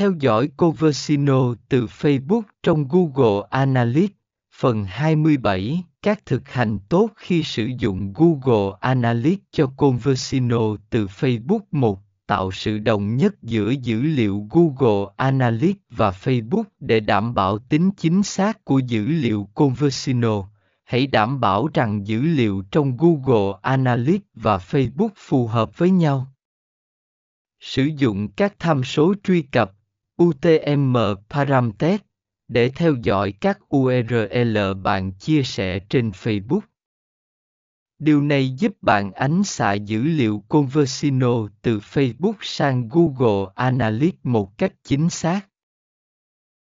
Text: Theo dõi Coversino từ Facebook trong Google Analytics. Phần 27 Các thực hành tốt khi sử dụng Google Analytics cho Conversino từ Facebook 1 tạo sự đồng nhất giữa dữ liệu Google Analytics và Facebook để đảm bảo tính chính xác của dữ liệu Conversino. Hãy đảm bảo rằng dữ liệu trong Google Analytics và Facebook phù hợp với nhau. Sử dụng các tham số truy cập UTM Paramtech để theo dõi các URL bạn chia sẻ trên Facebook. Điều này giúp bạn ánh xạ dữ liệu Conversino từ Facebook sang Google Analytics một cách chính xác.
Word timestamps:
Theo 0.00 0.12
dõi 0.20 0.48
Coversino 0.56 1.54
từ 1.68 1.86
Facebook 1.86 2.42
trong 2.62 2.88
Google 2.88 3.46
Analytics. 3.50 4.14
Phần 4.54 4.84
27 4.84 5.84
Các 6.02 6.26
thực 6.26 6.48
hành 6.48 6.78
tốt 6.88 7.10
khi 7.16 7.42
sử 7.42 7.70
dụng 7.78 8.12
Google 8.16 8.76
Analytics 8.80 9.42
cho 9.50 9.66
Conversino 9.76 10.76
từ 10.90 11.06
Facebook 11.06 11.60
1 11.70 12.00
tạo 12.26 12.50
sự 12.50 12.78
đồng 12.78 13.16
nhất 13.16 13.42
giữa 13.42 13.70
dữ 13.70 14.02
liệu 14.02 14.46
Google 14.50 15.12
Analytics 15.16 15.80
và 15.90 16.10
Facebook 16.10 16.64
để 16.80 17.00
đảm 17.00 17.34
bảo 17.34 17.58
tính 17.58 17.90
chính 17.96 18.22
xác 18.22 18.64
của 18.64 18.78
dữ 18.78 19.06
liệu 19.06 19.48
Conversino. 19.54 20.48
Hãy 20.84 21.06
đảm 21.06 21.40
bảo 21.40 21.68
rằng 21.74 22.06
dữ 22.06 22.20
liệu 22.22 22.62
trong 22.70 22.96
Google 22.96 23.58
Analytics 23.62 24.26
và 24.34 24.56
Facebook 24.56 25.10
phù 25.16 25.46
hợp 25.46 25.78
với 25.78 25.90
nhau. 25.90 26.26
Sử 27.60 27.82
dụng 27.82 28.28
các 28.28 28.54
tham 28.58 28.84
số 28.84 29.14
truy 29.24 29.42
cập 29.42 29.72
UTM 30.22 30.96
Paramtech 31.30 32.00
để 32.48 32.70
theo 32.70 32.94
dõi 33.02 33.32
các 33.40 33.58
URL 33.76 34.58
bạn 34.82 35.12
chia 35.12 35.42
sẻ 35.42 35.78
trên 35.78 36.10
Facebook. 36.10 36.60
Điều 37.98 38.22
này 38.22 38.50
giúp 38.50 38.72
bạn 38.82 39.12
ánh 39.12 39.44
xạ 39.44 39.72
dữ 39.72 40.02
liệu 40.02 40.44
Conversino 40.48 41.48
từ 41.62 41.78
Facebook 41.78 42.34
sang 42.40 42.88
Google 42.88 43.52
Analytics 43.54 44.18
một 44.22 44.58
cách 44.58 44.72
chính 44.84 45.10
xác. 45.10 45.49